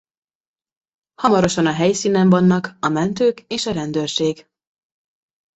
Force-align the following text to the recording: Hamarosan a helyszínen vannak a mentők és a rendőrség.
Hamarosan 1.15 1.65
a 1.67 1.71
helyszínen 1.73 2.29
vannak 2.29 2.77
a 2.79 2.87
mentők 2.87 3.39
és 3.39 3.65
a 3.65 3.71
rendőrség. 3.71 4.47